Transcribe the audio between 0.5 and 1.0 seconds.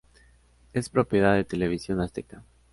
Es